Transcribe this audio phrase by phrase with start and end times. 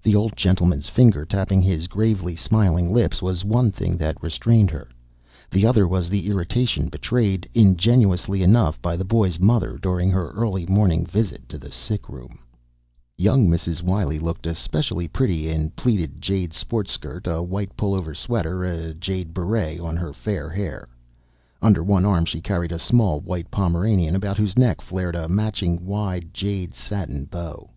[0.00, 4.86] The old gentleman's finger tapping his gravely smiling lips was one thing that restrained her;
[5.50, 10.66] the other was the irritation betrayed, ingenuously enough, by the boy's mother during her early
[10.66, 12.38] morning visit to the sickroom.
[13.18, 13.82] Young Mrs.
[13.82, 18.94] Wiley looked especially pretty in a pleated jade sports skirt, a white pullover sweater, a
[18.94, 20.86] jade beret on her fair hair.
[21.60, 25.84] Under one arm she carried a small white Pomeranian about whose neck flared a matching
[25.84, 27.68] wide jade satin bow.